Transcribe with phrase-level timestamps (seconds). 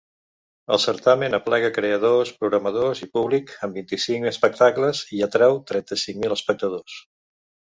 [0.75, 6.99] El certamen aplega creadors, programadors i públic en vint-i-cinc espectacles i atrau trenta-cinc mil espectadors.